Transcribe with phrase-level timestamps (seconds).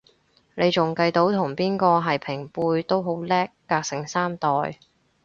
[0.55, 4.79] 你仲計到同邊個係平輩都好叻，隔成三代